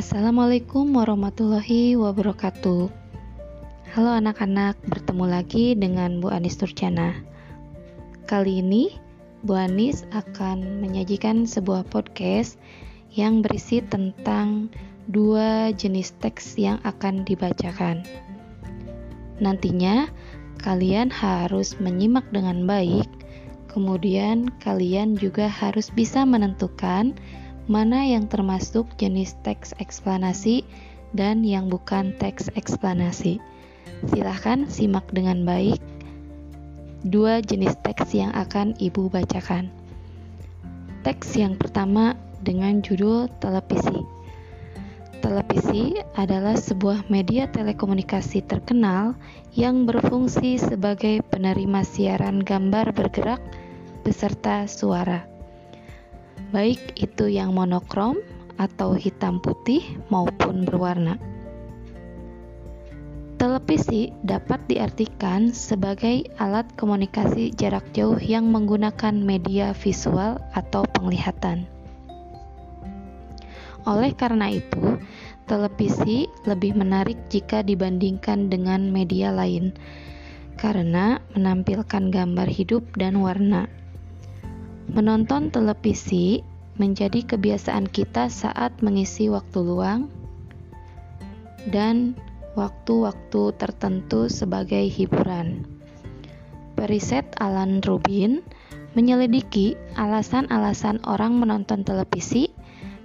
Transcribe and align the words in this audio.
Assalamualaikum 0.00 0.96
warahmatullahi 0.96 1.92
wabarakatuh. 1.92 2.88
Halo 3.92 4.10
anak-anak, 4.16 4.80
bertemu 4.88 5.28
lagi 5.28 5.76
dengan 5.76 6.24
Bu 6.24 6.32
Anis 6.32 6.56
Turcana. 6.56 7.20
Kali 8.24 8.64
ini 8.64 8.96
Bu 9.44 9.60
Anis 9.60 10.08
akan 10.16 10.80
menyajikan 10.80 11.44
sebuah 11.44 11.84
podcast 11.92 12.56
yang 13.12 13.44
berisi 13.44 13.84
tentang 13.84 14.72
dua 15.12 15.68
jenis 15.76 16.16
teks 16.16 16.56
yang 16.56 16.80
akan 16.88 17.20
dibacakan. 17.28 18.00
Nantinya 19.36 20.08
kalian 20.64 21.12
harus 21.12 21.76
menyimak 21.76 22.24
dengan 22.32 22.64
baik, 22.64 23.04
kemudian 23.68 24.48
kalian 24.64 25.20
juga 25.20 25.44
harus 25.44 25.92
bisa 25.92 26.24
menentukan 26.24 27.12
mana 27.70 28.02
yang 28.02 28.26
termasuk 28.26 28.90
jenis 28.98 29.38
teks 29.46 29.78
eksplanasi 29.78 30.66
dan 31.14 31.46
yang 31.46 31.70
bukan 31.70 32.10
teks 32.18 32.50
eksplanasi. 32.58 33.38
Silahkan 34.10 34.66
simak 34.66 35.06
dengan 35.14 35.46
baik 35.46 35.78
dua 37.06 37.38
jenis 37.38 37.78
teks 37.86 38.10
yang 38.10 38.34
akan 38.34 38.74
Ibu 38.74 39.06
bacakan. 39.14 39.70
Teks 41.06 41.38
yang 41.38 41.54
pertama 41.54 42.18
dengan 42.42 42.82
judul 42.82 43.30
televisi. 43.38 44.02
Televisi 45.22 45.94
adalah 46.18 46.58
sebuah 46.58 47.06
media 47.06 47.46
telekomunikasi 47.54 48.50
terkenal 48.50 49.14
yang 49.54 49.86
berfungsi 49.86 50.58
sebagai 50.58 51.22
penerima 51.30 51.86
siaran 51.86 52.42
gambar 52.42 52.90
bergerak 52.90 53.38
beserta 54.02 54.64
suara 54.64 55.29
baik 56.50 56.98
itu 56.98 57.30
yang 57.30 57.54
monokrom 57.54 58.18
atau 58.58 58.98
hitam 58.98 59.38
putih 59.38 59.80
maupun 60.12 60.68
berwarna. 60.68 61.16
Televisi 63.40 64.12
dapat 64.20 64.60
diartikan 64.68 65.48
sebagai 65.56 66.28
alat 66.36 66.68
komunikasi 66.76 67.56
jarak 67.56 67.88
jauh 67.96 68.20
yang 68.20 68.52
menggunakan 68.52 69.16
media 69.16 69.72
visual 69.72 70.36
atau 70.52 70.84
penglihatan. 70.92 71.64
Oleh 73.88 74.12
karena 74.12 74.52
itu, 74.52 75.00
televisi 75.48 76.28
lebih 76.44 76.76
menarik 76.76 77.16
jika 77.32 77.64
dibandingkan 77.64 78.52
dengan 78.52 78.92
media 78.92 79.32
lain, 79.32 79.72
karena 80.60 81.24
menampilkan 81.32 82.12
gambar 82.12 82.44
hidup 82.44 82.84
dan 83.00 83.24
warna. 83.24 83.72
Menonton 84.92 85.48
televisi 85.48 86.44
menjadi 86.80 87.20
kebiasaan 87.36 87.84
kita 87.92 88.32
saat 88.32 88.72
mengisi 88.80 89.28
waktu 89.28 89.60
luang 89.60 90.08
dan 91.68 92.16
waktu-waktu 92.56 93.52
tertentu 93.60 94.32
sebagai 94.32 94.88
hiburan. 94.88 95.68
Periset 96.80 97.28
Alan 97.36 97.84
Rubin 97.84 98.40
menyelidiki 98.96 99.76
alasan-alasan 99.94 101.04
orang 101.04 101.36
menonton 101.36 101.84
televisi, 101.84 102.48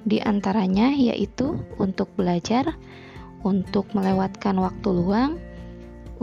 di 0.07 0.23
antaranya 0.23 0.95
yaitu 0.95 1.59
untuk 1.75 2.07
belajar, 2.15 2.79
untuk 3.43 3.91
melewatkan 3.91 4.55
waktu 4.55 4.89
luang, 4.95 5.37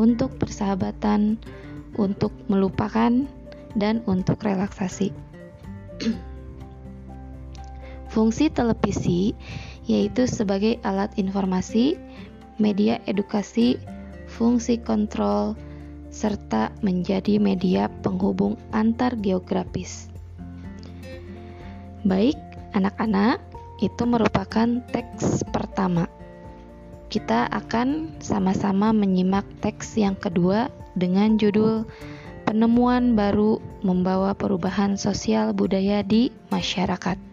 untuk 0.00 0.40
persahabatan, 0.40 1.36
untuk 2.00 2.32
melupakan, 2.48 3.28
dan 3.76 4.00
untuk 4.08 4.40
relaksasi. 4.40 5.12
Fungsi 8.12 8.52
televisi 8.52 9.32
yaitu 9.88 10.28
sebagai 10.28 10.76
alat 10.84 11.16
informasi, 11.16 11.96
media 12.60 13.00
edukasi, 13.08 13.80
fungsi 14.28 14.76
kontrol, 14.78 15.56
serta 16.12 16.68
menjadi 16.84 17.40
media 17.40 17.88
penghubung 18.04 18.60
antar 18.76 19.16
geografis. 19.16 20.12
Baik, 22.04 22.36
anak-anak, 22.76 23.40
itu 23.80 24.02
merupakan 24.04 24.84
teks 24.92 25.42
pertama. 25.50 26.06
Kita 27.08 27.48
akan 27.48 28.20
sama-sama 28.20 28.92
menyimak 28.92 29.44
teks 29.64 29.96
yang 29.96 30.14
kedua 30.14 30.68
dengan 30.94 31.40
judul 31.40 31.88
penemuan 32.44 33.16
baru 33.16 33.56
membawa 33.80 34.36
perubahan 34.36 35.00
sosial 35.00 35.56
budaya 35.56 36.04
di 36.04 36.28
masyarakat. 36.52 37.31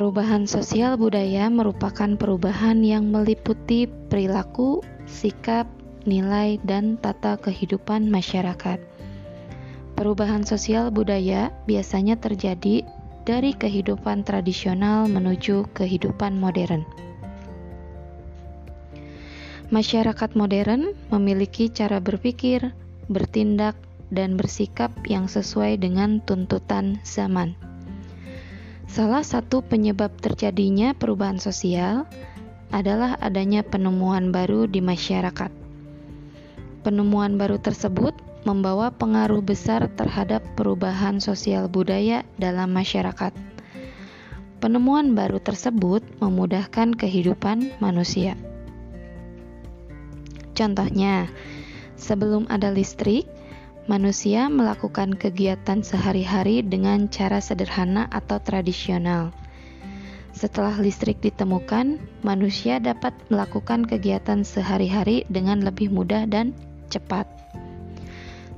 Perubahan 0.00 0.48
sosial 0.48 0.96
budaya 0.96 1.52
merupakan 1.52 2.16
perubahan 2.16 2.80
yang 2.80 3.12
meliputi 3.12 3.84
perilaku, 3.84 4.80
sikap, 5.04 5.68
nilai, 6.08 6.56
dan 6.64 6.96
tata 6.96 7.36
kehidupan 7.36 8.08
masyarakat. 8.08 8.80
Perubahan 10.00 10.40
sosial 10.48 10.88
budaya 10.88 11.52
biasanya 11.68 12.16
terjadi 12.16 12.88
dari 13.28 13.52
kehidupan 13.52 14.24
tradisional 14.24 15.04
menuju 15.04 15.68
kehidupan 15.76 16.40
modern. 16.40 16.88
Masyarakat 19.68 20.32
modern 20.32 20.96
memiliki 21.12 21.68
cara 21.68 22.00
berpikir, 22.00 22.72
bertindak, 23.12 23.76
dan 24.08 24.40
bersikap 24.40 24.96
yang 25.04 25.28
sesuai 25.28 25.76
dengan 25.76 26.24
tuntutan 26.24 26.96
zaman. 27.04 27.69
Salah 28.90 29.22
satu 29.22 29.62
penyebab 29.62 30.10
terjadinya 30.18 30.98
perubahan 30.98 31.38
sosial 31.38 32.10
adalah 32.74 33.14
adanya 33.22 33.62
penemuan 33.62 34.34
baru 34.34 34.66
di 34.66 34.82
masyarakat. 34.82 35.54
Penemuan 36.82 37.38
baru 37.38 37.62
tersebut 37.62 38.18
membawa 38.42 38.90
pengaruh 38.90 39.46
besar 39.46 39.86
terhadap 39.94 40.42
perubahan 40.58 41.22
sosial 41.22 41.70
budaya 41.70 42.26
dalam 42.34 42.74
masyarakat. 42.74 43.30
Penemuan 44.58 45.14
baru 45.14 45.38
tersebut 45.38 46.02
memudahkan 46.18 46.98
kehidupan 46.98 47.70
manusia. 47.78 48.34
Contohnya, 50.58 51.30
Sebelum 52.00 52.48
ada 52.48 52.72
listrik, 52.72 53.28
manusia 53.88 54.50
melakukan 54.52 55.16
kegiatan 55.16 55.80
sehari-hari 55.80 56.60
dengan 56.60 57.08
cara 57.08 57.40
sederhana 57.40 58.10
atau 58.12 58.36
tradisional. 58.42 59.32
Setelah 60.36 60.76
listrik 60.80 61.20
ditemukan, 61.24 62.00
manusia 62.24 62.80
dapat 62.80 63.12
melakukan 63.32 63.84
kegiatan 63.84 64.44
sehari-hari 64.44 65.24
dengan 65.28 65.64
lebih 65.64 65.88
mudah 65.92 66.28
dan 66.28 66.52
cepat. 66.92 67.28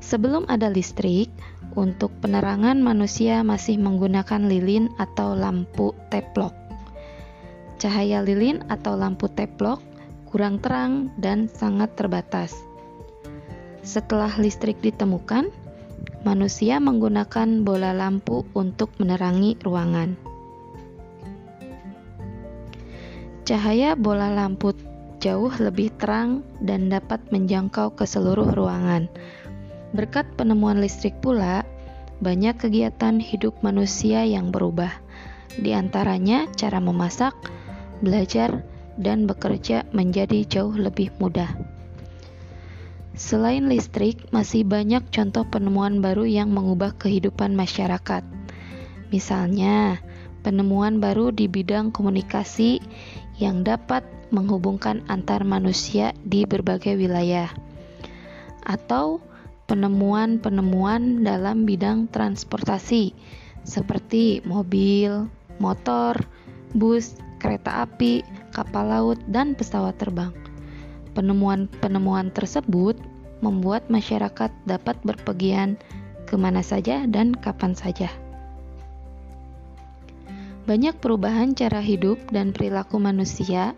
Sebelum 0.03 0.47
ada 0.50 0.66
listrik, 0.66 1.31
untuk 1.72 2.12
penerangan 2.21 2.77
manusia 2.84 3.41
masih 3.41 3.81
menggunakan 3.81 4.44
lilin 4.44 4.93
atau 5.00 5.32
lampu 5.32 5.97
teplok. 6.12 6.53
Cahaya 7.81 8.21
lilin 8.21 8.61
atau 8.69 8.93
lampu 8.94 9.27
teplok 9.32 9.81
kurang 10.28 10.61
terang 10.61 11.12
dan 11.21 11.49
sangat 11.49 11.93
terbatas 11.97 12.53
setelah 13.82 14.31
listrik 14.38 14.78
ditemukan, 14.78 15.50
manusia 16.22 16.78
menggunakan 16.78 17.66
bola 17.66 17.91
lampu 17.91 18.47
untuk 18.54 18.94
menerangi 19.03 19.59
ruangan. 19.62 20.15
Cahaya 23.43 23.98
bola 23.98 24.31
lampu 24.31 24.70
jauh 25.19 25.50
lebih 25.59 25.91
terang 25.98 26.47
dan 26.62 26.91
dapat 26.91 27.19
menjangkau 27.34 27.94
ke 27.98 28.06
seluruh 28.06 28.54
ruangan. 28.54 29.10
Berkat 29.93 30.31
penemuan 30.38 30.78
listrik 30.78 31.19
pula, 31.19 31.66
banyak 32.22 32.54
kegiatan 32.54 33.19
hidup 33.19 33.59
manusia 33.66 34.22
yang 34.22 34.55
berubah. 34.55 34.94
Di 35.58 35.75
antaranya 35.75 36.46
cara 36.55 36.79
memasak, 36.79 37.34
belajar, 37.99 38.62
dan 38.94 39.26
bekerja 39.26 39.84
menjadi 39.90 40.46
jauh 40.46 40.73
lebih 40.73 41.11
mudah. 41.19 41.50
Selain 43.12 43.69
listrik, 43.69 44.32
masih 44.32 44.64
banyak 44.64 45.05
contoh 45.12 45.44
penemuan 45.44 46.00
baru 46.00 46.25
yang 46.25 46.49
mengubah 46.49 46.97
kehidupan 46.97 47.53
masyarakat. 47.53 48.25
Misalnya, 49.12 50.00
penemuan 50.41 50.97
baru 50.97 51.29
di 51.29 51.44
bidang 51.44 51.93
komunikasi 51.93 52.81
yang 53.37 53.61
dapat 53.61 54.00
menghubungkan 54.32 55.05
antar 55.12 55.44
manusia 55.44 56.17
di 56.25 56.49
berbagai 56.49 56.97
wilayah, 56.97 57.53
atau 58.64 59.20
penemuan-penemuan 59.69 61.20
dalam 61.20 61.69
bidang 61.69 62.08
transportasi 62.08 63.12
seperti 63.62 64.41
mobil, 64.49 65.29
motor, 65.61 66.17
bus, 66.73 67.20
kereta 67.38 67.85
api, 67.85 68.25
kapal 68.56 68.88
laut, 68.88 69.20
dan 69.29 69.53
pesawat 69.53 70.00
terbang. 70.00 70.32
Penemuan-penemuan 71.12 72.32
tersebut 72.32 72.97
membuat 73.44 73.88
masyarakat 73.93 74.49
dapat 74.64 74.97
berpergian 75.05 75.76
ke 76.25 76.38
mana 76.41 76.64
saja 76.64 77.05
dan 77.05 77.37
kapan 77.37 77.76
saja. 77.76 78.09
banyak 80.62 80.94
perubahan 81.03 81.59
cara 81.59 81.82
hidup 81.82 82.23
dan 82.31 82.55
perilaku 82.55 83.03
manusia 83.03 83.75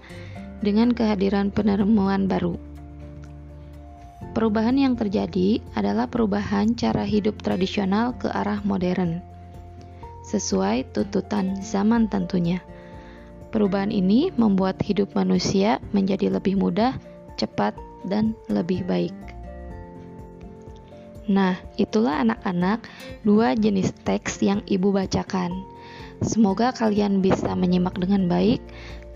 dengan 0.61 0.93
kehadiran 0.93 1.49
penemuan 1.49 2.29
baru. 2.29 2.61
Perubahan 4.37 4.77
yang 4.77 4.99
terjadi 4.99 5.63
adalah 5.79 6.11
perubahan 6.11 6.75
cara 6.77 7.07
hidup 7.07 7.41
tradisional 7.41 8.13
ke 8.19 8.29
arah 8.29 8.61
modern, 8.67 9.23
sesuai 10.27 10.91
tuntutan 10.93 11.57
zaman 11.63 12.11
tentunya. 12.11 12.61
Perubahan 13.55 13.95
ini 13.95 14.35
membuat 14.35 14.83
hidup 14.83 15.15
manusia 15.15 15.79
menjadi 15.95 16.35
lebih 16.35 16.59
mudah, 16.59 16.99
cepat, 17.37 17.77
dan 18.05 18.37
lebih 18.53 18.85
baik. 18.85 19.15
Nah, 21.25 21.57
itulah 21.81 22.21
anak-anak 22.21 22.85
dua 23.25 23.57
jenis 23.57 23.97
teks 24.05 24.45
yang 24.45 24.61
ibu 24.69 24.93
bacakan. 24.93 25.65
Semoga 26.21 26.71
kalian 26.77 27.25
bisa 27.25 27.57
menyimak 27.57 27.97
dengan 27.97 28.29
baik. 28.29 28.61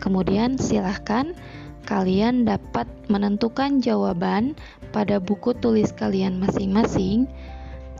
Kemudian 0.00 0.56
silahkan 0.56 1.36
kalian 1.84 2.48
dapat 2.48 2.88
menentukan 3.12 3.84
jawaban 3.84 4.56
pada 4.92 5.20
buku 5.20 5.52
tulis 5.60 5.92
kalian 5.92 6.40
masing-masing. 6.40 7.28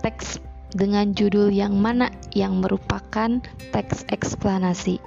Teks 0.00 0.41
dengan 0.73 1.12
judul 1.12 1.53
yang 1.53 1.76
mana 1.76 2.09
yang 2.32 2.64
merupakan 2.64 3.41
teks 3.73 4.09
eksplanasi. 4.09 5.00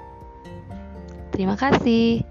Terima 1.33 1.57
kasih. 1.57 2.30